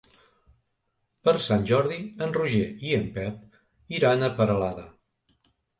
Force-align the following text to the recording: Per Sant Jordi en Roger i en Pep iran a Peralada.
Per 1.29 1.35
Sant 1.49 1.67
Jordi 1.73 1.99
en 2.27 2.35
Roger 2.41 2.65
i 2.89 2.99
en 3.03 3.07
Pep 3.21 3.95
iran 4.01 4.27
a 4.31 4.35
Peralada. 4.41 4.93